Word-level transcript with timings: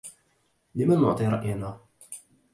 لمن 0.75 1.01
نعطي 1.01 1.25
رأينا 1.27 1.79